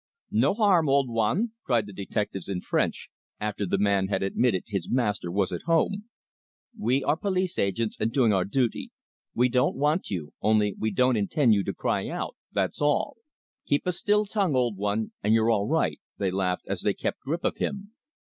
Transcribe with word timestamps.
"No 0.31 0.55
harm, 0.55 0.89
old 0.89 1.09
one!" 1.11 1.51
cried 1.63 1.85
the 1.85 1.93
detectives 1.93 2.49
in 2.49 2.61
French, 2.61 3.11
after 3.39 3.67
the 3.67 3.77
man 3.77 4.07
had 4.07 4.23
admitted 4.23 4.63
his 4.65 4.89
master 4.89 5.29
was 5.31 5.51
at 5.51 5.61
home. 5.67 6.05
"We 6.75 7.03
are 7.03 7.15
police 7.15 7.59
agents, 7.59 7.97
and 8.01 8.11
doing 8.11 8.33
our 8.33 8.43
duty. 8.43 8.89
We 9.35 9.47
don't 9.47 9.75
want 9.77 10.09
you, 10.09 10.33
only 10.41 10.73
we 10.79 10.89
don't 10.89 11.17
intend 11.17 11.53
you 11.53 11.63
to 11.65 11.73
cry 11.75 12.07
out, 12.07 12.35
that's 12.51 12.81
all. 12.81 13.17
Keep 13.67 13.85
a 13.85 13.91
still 13.91 14.25
tongue, 14.25 14.55
old 14.55 14.75
one, 14.75 15.11
and 15.21 15.35
you're 15.35 15.51
all 15.51 15.67
right!" 15.67 15.99
they 16.17 16.31
laughed 16.31 16.65
as 16.67 16.81
they 16.81 16.95
kept 16.95 17.19
grip 17.21 17.43
of 17.43 17.57
him. 17.57 17.91